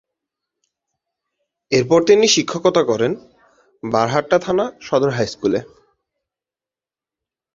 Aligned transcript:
এরপর 1.71 1.99
তিনি 2.03 2.25
শিক্ষকতা 2.27 2.81
করেন 2.83 3.11
বারহাট্টা 3.83 4.37
থানা 4.39 4.65
সদরের 4.81 5.15
হাইস্কুলে। 5.17 5.59